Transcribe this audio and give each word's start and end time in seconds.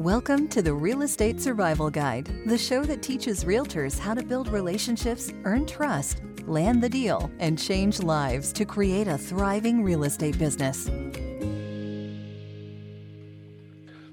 Welcome 0.00 0.48
to 0.48 0.62
the 0.62 0.72
Real 0.72 1.02
Estate 1.02 1.42
Survival 1.42 1.90
Guide, 1.90 2.26
the 2.46 2.56
show 2.56 2.82
that 2.84 3.02
teaches 3.02 3.44
realtors 3.44 3.98
how 3.98 4.14
to 4.14 4.22
build 4.22 4.48
relationships, 4.48 5.30
earn 5.44 5.66
trust, 5.66 6.22
land 6.46 6.82
the 6.82 6.88
deal, 6.88 7.30
and 7.38 7.58
change 7.58 8.02
lives 8.02 8.50
to 8.54 8.64
create 8.64 9.08
a 9.08 9.18
thriving 9.18 9.82
real 9.82 10.04
estate 10.04 10.38
business. 10.38 10.88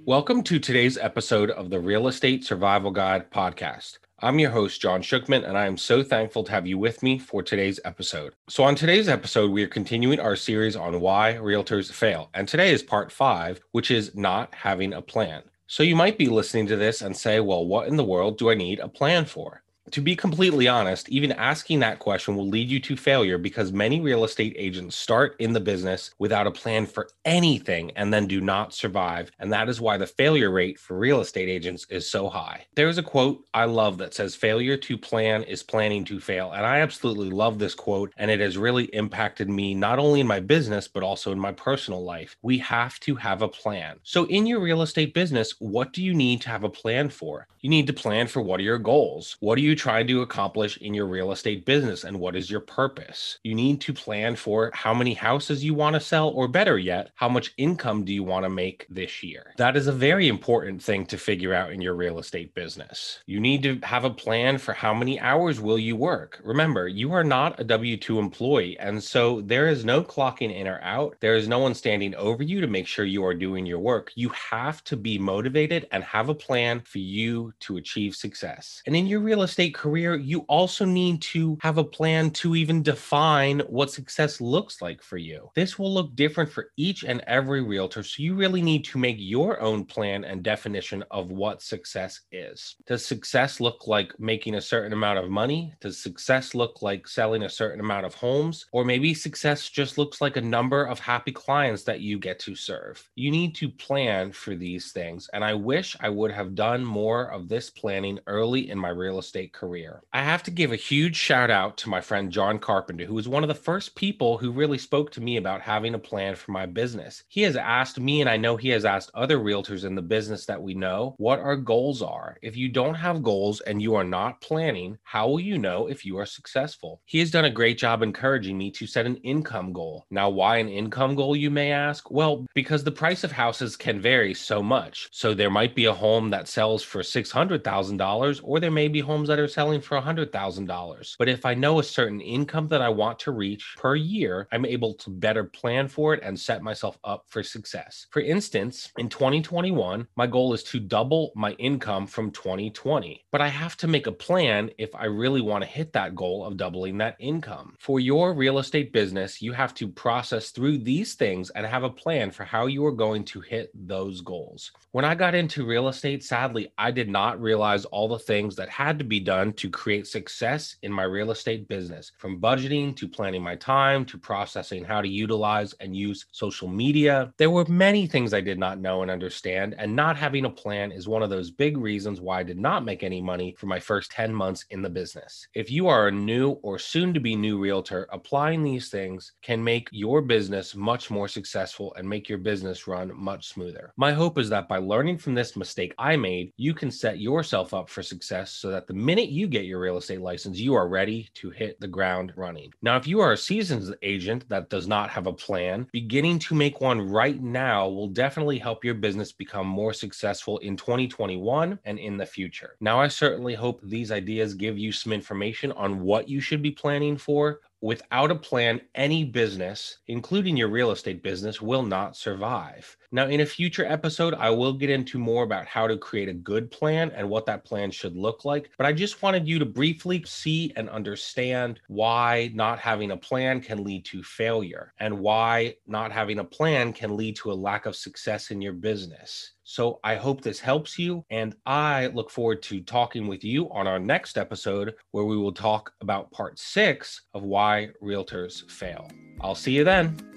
Welcome 0.05 0.43
to 0.43 0.59
today's 0.59 0.97
episode 0.97 1.51
of 1.51 1.69
the 1.69 1.79
Real 1.79 2.09
Estate 2.09 2.43
Survival 2.43 2.91
Guide 2.91 3.31
podcast. 3.31 3.99
I'm 4.19 4.39
your 4.39 4.51
host, 4.51 4.81
John 4.81 5.01
Shookman, 5.01 5.47
and 5.47 5.57
I 5.57 5.67
am 5.67 5.77
so 5.77 6.03
thankful 6.03 6.43
to 6.43 6.51
have 6.51 6.67
you 6.67 6.77
with 6.77 7.01
me 7.01 7.17
for 7.17 7.41
today's 7.41 7.79
episode. 7.85 8.33
So, 8.49 8.65
on 8.65 8.75
today's 8.75 9.07
episode, 9.07 9.51
we 9.51 9.63
are 9.63 9.69
continuing 9.69 10.19
our 10.19 10.35
series 10.35 10.75
on 10.75 10.99
why 10.99 11.37
realtors 11.39 11.89
fail. 11.89 12.29
And 12.33 12.45
today 12.45 12.73
is 12.73 12.83
part 12.83 13.09
five, 13.09 13.61
which 13.71 13.89
is 13.89 14.13
not 14.15 14.53
having 14.53 14.91
a 14.91 15.01
plan. 15.01 15.43
So, 15.67 15.83
you 15.83 15.95
might 15.95 16.17
be 16.17 16.27
listening 16.27 16.67
to 16.67 16.75
this 16.77 17.01
and 17.01 17.15
say, 17.15 17.39
well, 17.39 17.65
what 17.65 17.87
in 17.87 17.97
the 17.97 18.03
world 18.03 18.37
do 18.37 18.49
I 18.49 18.55
need 18.55 18.79
a 18.79 18.87
plan 18.87 19.25
for? 19.25 19.63
To 19.91 20.01
be 20.01 20.15
completely 20.15 20.67
honest, 20.67 21.09
even 21.09 21.31
asking 21.31 21.79
that 21.79 21.99
question 21.99 22.35
will 22.35 22.47
lead 22.47 22.69
you 22.69 22.79
to 22.81 22.97
failure 22.97 23.37
because 23.37 23.71
many 23.71 24.01
real 24.01 24.23
estate 24.23 24.55
agents 24.57 24.95
start 24.95 25.35
in 25.39 25.53
the 25.53 25.59
business 25.59 26.11
without 26.19 26.47
a 26.47 26.51
plan 26.51 26.85
for 26.85 27.09
anything 27.25 27.91
and 27.91 28.13
then 28.13 28.27
do 28.27 28.41
not 28.41 28.73
survive. 28.73 29.31
And 29.39 29.51
that 29.53 29.69
is 29.69 29.79
why 29.79 29.97
the 29.97 30.07
failure 30.07 30.51
rate 30.51 30.79
for 30.79 30.97
real 30.97 31.21
estate 31.21 31.49
agents 31.49 31.85
is 31.89 32.09
so 32.09 32.29
high. 32.29 32.65
There's 32.75 32.97
a 32.97 33.03
quote 33.03 33.43
I 33.53 33.65
love 33.65 33.97
that 33.99 34.13
says, 34.13 34.35
Failure 34.35 34.77
to 34.77 34.97
plan 34.97 35.43
is 35.43 35.63
planning 35.63 36.03
to 36.05 36.19
fail. 36.19 36.51
And 36.51 36.65
I 36.65 36.79
absolutely 36.79 37.29
love 37.29 37.59
this 37.59 37.75
quote. 37.75 38.13
And 38.17 38.29
it 38.29 38.39
has 38.39 38.57
really 38.57 38.85
impacted 38.85 39.49
me 39.49 39.73
not 39.73 39.99
only 39.99 40.19
in 40.19 40.27
my 40.27 40.39
business, 40.39 40.87
but 40.87 41.03
also 41.03 41.31
in 41.31 41.39
my 41.39 41.51
personal 41.51 42.03
life. 42.03 42.35
We 42.41 42.57
have 42.59 42.99
to 43.01 43.15
have 43.15 43.41
a 43.41 43.47
plan. 43.47 43.99
So, 44.03 44.25
in 44.25 44.45
your 44.45 44.59
real 44.59 44.81
estate 44.81 45.13
business, 45.13 45.55
what 45.59 45.93
do 45.93 46.03
you 46.03 46.13
need 46.13 46.41
to 46.41 46.49
have 46.49 46.63
a 46.63 46.69
plan 46.69 47.09
for? 47.09 47.47
You 47.61 47.69
need 47.69 47.87
to 47.87 47.93
plan 47.93 48.27
for 48.27 48.41
what 48.41 48.59
are 48.59 48.63
your 48.63 48.77
goals? 48.77 49.37
What 49.39 49.57
are 49.57 49.61
you 49.61 49.75
trying 49.77 50.07
to 50.07 50.21
accomplish 50.21 50.77
in 50.77 50.93
your 50.93 51.05
real 51.05 51.31
estate 51.31 51.65
business 51.65 52.03
and 52.03 52.19
what 52.19 52.35
is 52.35 52.51
your 52.51 52.59
purpose? 52.59 53.39
You 53.43 53.55
need 53.55 53.79
to 53.81 53.93
plan 53.93 54.35
for 54.35 54.71
how 54.73 54.93
many 54.93 55.13
houses 55.13 55.63
you 55.63 55.73
want 55.73 55.93
to 55.93 55.99
sell, 55.99 56.29
or 56.29 56.47
better 56.47 56.77
yet, 56.77 57.11
how 57.15 57.29
much 57.29 57.53
income 57.57 58.03
do 58.03 58.13
you 58.13 58.23
want 58.23 58.43
to 58.43 58.49
make 58.49 58.85
this 58.89 59.23
year? 59.23 59.53
That 59.57 59.77
is 59.77 59.87
a 59.87 59.91
very 59.91 60.27
important 60.27 60.81
thing 60.81 61.05
to 61.05 61.17
figure 61.17 61.53
out 61.53 61.71
in 61.71 61.81
your 61.81 61.95
real 61.95 62.19
estate 62.19 62.53
business. 62.53 63.19
You 63.25 63.39
need 63.39 63.63
to 63.63 63.79
have 63.83 64.03
a 64.03 64.09
plan 64.09 64.57
for 64.57 64.73
how 64.73 64.93
many 64.93 65.19
hours 65.19 65.61
will 65.61 65.79
you 65.79 65.95
work. 65.95 66.41
Remember, 66.43 66.87
you 66.87 67.13
are 67.13 67.23
not 67.23 67.59
a 67.59 67.65
W2 67.65 68.19
employee, 68.19 68.77
and 68.79 69.01
so 69.01 69.41
there 69.41 69.67
is 69.67 69.85
no 69.85 70.03
clocking 70.03 70.53
in 70.53 70.67
or 70.67 70.79
out. 70.81 71.15
There 71.19 71.35
is 71.35 71.47
no 71.47 71.59
one 71.59 71.73
standing 71.73 72.15
over 72.15 72.43
you 72.43 72.61
to 72.61 72.67
make 72.67 72.87
sure 72.87 73.05
you 73.05 73.23
are 73.23 73.33
doing 73.33 73.65
your 73.65 73.79
work. 73.79 74.11
You 74.15 74.29
have 74.29 74.83
to 74.85 74.97
be 74.97 75.17
motivated 75.17 75.87
and 75.91 76.03
have 76.03 76.29
a 76.29 76.35
plan 76.35 76.81
for 76.81 76.99
you 76.99 77.53
to 77.61 77.77
achieve 77.77 78.15
success. 78.15 78.81
And 78.85 78.95
in 78.95 79.07
your 79.07 79.19
real 79.19 79.43
estate 79.43 79.66
estate 79.67 79.81
career, 79.81 80.15
you 80.15 80.39
also 80.47 80.85
need 80.85 81.21
to 81.21 81.57
have 81.61 81.77
a 81.77 81.83
plan 81.83 82.31
to 82.31 82.55
even 82.55 82.83
define 82.83 83.59
what 83.67 83.91
success 83.91 84.39
looks 84.39 84.81
like 84.81 85.01
for 85.01 85.17
you. 85.17 85.49
This 85.55 85.77
will 85.77 85.93
look 85.93 86.15
different 86.15 86.51
for 86.51 86.71
each 86.77 87.03
and 87.03 87.21
every 87.27 87.61
realtor. 87.61 88.03
So 88.03 88.23
you 88.23 88.35
really 88.35 88.61
need 88.61 88.85
to 88.85 88.97
make 88.97 89.17
your 89.19 89.59
own 89.59 89.85
plan 89.85 90.23
and 90.23 90.43
definition 90.43 91.03
of 91.11 91.31
what 91.31 91.61
success 91.61 92.21
is. 92.31 92.75
Does 92.85 93.05
success 93.05 93.59
look 93.59 93.87
like 93.87 94.17
making 94.19 94.55
a 94.55 94.61
certain 94.61 94.93
amount 94.93 95.19
of 95.19 95.29
money? 95.29 95.73
Does 95.81 95.97
success 95.97 96.55
look 96.55 96.81
like 96.81 97.07
selling 97.07 97.43
a 97.43 97.49
certain 97.49 97.79
amount 97.79 98.05
of 98.05 98.13
homes? 98.13 98.65
Or 98.71 98.85
maybe 98.85 99.13
success 99.13 99.69
just 99.69 99.97
looks 99.97 100.21
like 100.21 100.37
a 100.37 100.41
number 100.41 100.85
of 100.85 100.99
happy 100.99 101.31
clients 101.31 101.83
that 101.83 102.01
you 102.01 102.19
get 102.19 102.39
to 102.39 102.55
serve. 102.55 103.09
You 103.15 103.31
need 103.31 103.55
to 103.55 103.69
plan 103.69 104.31
for 104.31 104.55
these 104.55 104.91
things. 104.91 105.29
And 105.33 105.43
I 105.43 105.53
wish 105.53 105.95
I 105.99 106.09
would 106.09 106.31
have 106.31 106.55
done 106.55 106.85
more 106.85 107.31
of 107.31 107.49
this 107.49 107.69
planning 107.69 108.19
early 108.27 108.69
in 108.69 108.77
my 108.77 108.89
real 108.89 109.19
estate 109.19 109.53
career. 109.57 110.03
I 110.13 110.21
have 110.23 110.43
to 110.43 110.51
give 110.51 110.71
a 110.71 110.75
huge 110.75 111.15
shout 111.15 111.49
out 111.49 111.77
to 111.77 111.89
my 111.89 111.99
friend 111.99 112.31
John 112.31 112.59
Carpenter, 112.59 113.05
who 113.05 113.15
was 113.15 113.27
one 113.27 113.43
of 113.43 113.47
the 113.47 113.55
first 113.55 113.95
people 113.95 114.37
who 114.37 114.51
really 114.51 114.77
spoke 114.77 115.11
to 115.11 115.21
me 115.21 115.37
about 115.37 115.61
having 115.61 115.95
a 115.95 115.99
plan 115.99 116.35
for 116.35 116.51
my 116.51 116.67
business. 116.67 117.23
He 117.27 117.41
has 117.41 117.55
asked 117.55 117.99
me, 117.99 118.21
and 118.21 118.29
I 118.29 118.37
know 118.37 118.55
he 118.55 118.69
has 118.69 118.85
asked 118.85 119.09
other 119.15 119.39
realtors 119.39 119.83
in 119.83 119.95
the 119.95 120.01
business 120.01 120.45
that 120.45 120.61
we 120.61 120.75
know, 120.75 121.15
what 121.17 121.39
our 121.39 121.55
goals 121.55 122.03
are. 122.03 122.37
If 122.43 122.55
you 122.55 122.69
don't 122.69 122.95
have 122.95 123.23
goals 123.23 123.61
and 123.61 123.81
you 123.81 123.95
are 123.95 124.03
not 124.03 124.41
planning, 124.41 124.99
how 125.03 125.27
will 125.27 125.39
you 125.39 125.57
know 125.57 125.87
if 125.87 126.05
you 126.05 126.19
are 126.19 126.25
successful? 126.25 127.01
He 127.05 127.19
has 127.19 127.31
done 127.31 127.45
a 127.45 127.49
great 127.49 127.79
job 127.79 128.03
encouraging 128.03 128.57
me 128.57 128.69
to 128.71 128.85
set 128.85 129.07
an 129.07 129.17
income 129.17 129.73
goal. 129.73 130.05
Now, 130.11 130.29
why 130.29 130.57
an 130.57 130.69
income 130.69 131.15
goal, 131.15 131.35
you 131.35 131.49
may 131.49 131.71
ask? 131.71 132.11
Well, 132.11 132.45
because 132.53 132.83
the 132.83 132.91
price 132.91 133.23
of 133.23 133.31
houses 133.31 133.75
can 133.75 133.99
vary 133.99 134.35
so 134.35 134.61
much. 134.61 135.09
So 135.11 135.33
there 135.33 135.49
might 135.49 135.73
be 135.73 135.85
a 135.85 135.93
home 135.93 136.29
that 136.29 136.47
sells 136.47 136.83
for 136.83 137.01
$600,000, 137.01 138.41
or 138.43 138.59
there 138.59 138.71
may 138.71 138.87
be 138.87 138.99
homes 138.99 139.27
that 139.29 139.39
are 139.39 139.46
selling 139.47 139.81
for 139.81 139.99
$100,000. 139.99 141.15
But 141.17 141.29
if 141.29 141.45
I 141.45 141.53
know 141.53 141.79
a 141.79 141.83
certain 141.83 142.21
income 142.21 142.67
that 142.69 142.81
I 142.81 142.89
want 142.89 143.19
to 143.19 143.31
reach 143.31 143.75
per 143.77 143.95
year, 143.95 144.47
I'm 144.51 144.65
able 144.65 144.93
to 144.95 145.09
better 145.09 145.43
plan 145.43 145.87
for 145.87 146.13
it 146.13 146.21
and 146.23 146.39
set 146.39 146.61
myself 146.61 146.97
up 147.03 147.25
for 147.27 147.43
success. 147.43 148.07
For 148.11 148.21
instance, 148.21 148.91
in 148.97 149.09
2021, 149.09 150.07
my 150.15 150.27
goal 150.27 150.53
is 150.53 150.63
to 150.63 150.79
double 150.79 151.31
my 151.35 151.51
income 151.53 152.07
from 152.07 152.31
2020. 152.31 153.25
But 153.31 153.41
I 153.41 153.47
have 153.47 153.77
to 153.77 153.87
make 153.87 154.07
a 154.07 154.11
plan 154.11 154.71
if 154.77 154.93
I 154.95 155.05
really 155.05 155.41
want 155.41 155.63
to 155.63 155.69
hit 155.69 155.93
that 155.93 156.15
goal 156.15 156.45
of 156.45 156.57
doubling 156.57 156.97
that 156.97 157.15
income. 157.19 157.75
For 157.79 157.99
your 157.99 158.33
real 158.33 158.59
estate 158.59 158.91
business, 158.91 159.41
you 159.41 159.53
have 159.53 159.73
to 159.75 159.87
process 159.87 160.49
through 160.51 160.79
these 160.79 161.15
things 161.15 161.49
and 161.51 161.65
have 161.65 161.83
a 161.83 161.89
plan 161.89 162.31
for 162.31 162.43
how 162.43 162.65
you 162.65 162.85
are 162.85 162.91
going 162.91 163.23
to 163.25 163.41
hit 163.41 163.71
those 163.73 164.21
goals. 164.21 164.71
When 164.91 165.05
I 165.05 165.15
got 165.15 165.35
into 165.35 165.65
real 165.65 165.87
estate, 165.87 166.23
sadly, 166.23 166.71
I 166.77 166.91
did 166.91 167.09
not 167.09 167.41
realize 167.41 167.85
all 167.85 168.07
the 168.07 168.19
things 168.19 168.55
that 168.55 168.69
had 168.69 168.97
to 168.99 169.05
be 169.05 169.19
done 169.19 169.36
done 169.37 169.53
to 169.53 169.69
create 169.69 170.07
success 170.07 170.77
in 170.81 170.91
my 170.91 171.03
real 171.03 171.29
estate 171.29 171.67
business 171.67 172.11
from 172.17 172.41
budgeting 172.41 172.95
to 172.95 173.07
planning 173.07 173.43
my 173.43 173.55
time 173.55 174.03
to 174.03 174.17
processing 174.17 174.83
how 174.83 174.99
to 174.99 175.07
utilize 175.07 175.75
and 175.79 175.95
use 175.95 176.25
social 176.31 176.67
media. 176.67 177.31
There 177.37 177.51
were 177.51 177.65
many 177.65 178.07
things 178.07 178.33
I 178.33 178.41
did 178.41 178.57
not 178.57 178.79
know 178.79 179.03
and 179.03 179.11
understand, 179.11 179.75
and 179.77 179.95
not 179.95 180.17
having 180.17 180.45
a 180.45 180.49
plan 180.49 180.91
is 180.91 181.07
one 181.07 181.21
of 181.21 181.29
those 181.29 181.51
big 181.51 181.77
reasons 181.77 182.19
why 182.19 182.39
I 182.39 182.43
did 182.43 182.57
not 182.57 182.83
make 182.83 183.03
any 183.03 183.21
money 183.21 183.55
for 183.59 183.67
my 183.67 183.79
first 183.79 184.11
10 184.11 184.33
months 184.33 184.65
in 184.71 184.81
the 184.81 184.89
business. 184.89 185.47
If 185.53 185.69
you 185.69 185.87
are 185.87 186.07
a 186.07 186.11
new 186.11 186.51
or 186.63 186.79
soon 186.79 187.13
to 187.13 187.19
be 187.19 187.35
new 187.35 187.59
realtor, 187.59 188.07
applying 188.11 188.63
these 188.63 188.89
things 188.89 189.33
can 189.43 189.63
make 189.63 189.87
your 189.91 190.21
business 190.21 190.75
much 190.75 191.11
more 191.11 191.27
successful 191.27 191.93
and 191.95 192.09
make 192.09 192.27
your 192.27 192.39
business 192.39 192.87
run 192.87 193.11
much 193.15 193.49
smoother. 193.49 193.93
My 193.97 194.13
hope 194.13 194.39
is 194.39 194.49
that 194.49 194.67
by 194.67 194.79
learning 194.79 195.19
from 195.19 195.35
this 195.35 195.55
mistake 195.55 195.93
I 195.99 196.15
made, 196.15 196.53
you 196.57 196.73
can 196.73 196.89
set 196.89 197.19
yourself 197.19 197.75
up 197.75 197.87
for 197.87 198.01
success 198.01 198.51
so 198.51 198.71
that 198.71 198.87
the 198.87 198.95
minute 198.95 199.26
minute 199.27 199.37
you 199.37 199.47
get 199.47 199.65
your 199.65 199.79
real 199.79 199.97
estate 199.97 200.21
license, 200.21 200.57
you 200.57 200.73
are 200.73 200.87
ready 200.87 201.29
to 201.35 201.49
hit 201.49 201.79
the 201.79 201.87
ground 201.87 202.31
running. 202.35 202.71
Now, 202.81 202.95
if 202.95 203.07
you 203.07 203.19
are 203.19 203.33
a 203.33 203.37
seasoned 203.37 203.95
agent 204.01 204.47
that 204.49 204.69
does 204.69 204.87
not 204.87 205.09
have 205.09 205.27
a 205.27 205.33
plan, 205.33 205.87
beginning 205.91 206.39
to 206.39 206.55
make 206.55 206.79
one 206.79 207.01
right 207.01 207.41
now 207.41 207.87
will 207.89 208.07
definitely 208.07 208.57
help 208.57 208.85
your 208.85 208.93
business 208.93 209.31
become 209.31 209.67
more 209.67 209.93
successful 209.93 210.57
in 210.59 210.77
2021 210.77 211.77
and 211.83 211.99
in 211.99 212.17
the 212.17 212.25
future. 212.25 212.75
Now, 212.79 212.99
I 213.01 213.09
certainly 213.09 213.53
hope 213.53 213.81
these 213.83 214.11
ideas 214.11 214.53
give 214.53 214.77
you 214.77 214.91
some 214.91 215.11
information 215.11 215.71
on 215.73 216.01
what 216.01 216.29
you 216.29 216.39
should 216.39 216.61
be 216.61 216.71
planning 216.71 217.17
for, 217.17 217.59
Without 217.81 218.31
a 218.31 218.35
plan, 218.35 218.81
any 218.95 219.23
business, 219.23 219.99
including 220.07 220.57
your 220.57 220.67
real 220.67 220.89
estate 220.89 221.21
business, 221.21 221.61
will 221.61 221.83
not 221.83 222.17
survive. 222.17 222.97
Now, 223.11 223.27
in 223.27 223.41
a 223.41 223.45
future 223.45 223.85
episode, 223.85 224.33
I 224.33 224.49
will 224.49 224.73
get 224.73 224.89
into 224.89 225.19
more 225.19 225.43
about 225.43 225.67
how 225.67 225.85
to 225.85 225.95
create 225.95 226.27
a 226.27 226.33
good 226.33 226.71
plan 226.71 227.11
and 227.11 227.29
what 227.29 227.45
that 227.45 227.65
plan 227.65 227.91
should 227.91 228.17
look 228.17 228.45
like. 228.45 228.71
But 228.77 228.87
I 228.87 228.93
just 228.93 229.21
wanted 229.21 229.47
you 229.47 229.59
to 229.59 229.65
briefly 229.65 230.23
see 230.25 230.73
and 230.75 230.89
understand 230.89 231.79
why 231.87 232.49
not 232.55 232.79
having 232.79 233.11
a 233.11 233.17
plan 233.17 233.61
can 233.61 233.83
lead 233.83 234.05
to 234.05 234.23
failure 234.23 234.93
and 234.99 235.19
why 235.19 235.75
not 235.85 236.11
having 236.11 236.39
a 236.39 236.43
plan 236.43 236.93
can 236.93 237.15
lead 237.15 237.35
to 237.37 237.51
a 237.51 237.53
lack 237.53 237.85
of 237.85 237.95
success 237.95 238.49
in 238.49 238.59
your 238.59 238.73
business. 238.73 239.51
So 239.69 239.99
I 240.01 240.15
hope 240.15 240.39
this 240.39 240.61
helps 240.61 240.97
you. 240.97 241.25
And 241.29 241.53
I 241.65 242.07
look 242.07 242.31
forward 242.31 242.63
to 242.63 242.79
talking 242.79 243.27
with 243.27 243.43
you 243.43 243.69
on 243.71 243.85
our 243.85 243.99
next 243.99 244.37
episode, 244.37 244.95
where 245.11 245.25
we 245.25 245.35
will 245.35 245.51
talk 245.51 245.91
about 245.99 246.31
part 246.31 246.57
six 246.57 247.23
of 247.33 247.43
why 247.43 247.89
realtors 248.01 248.71
fail. 248.71 249.11
I'll 249.41 249.55
see 249.55 249.73
you 249.73 249.83
then. 249.83 250.36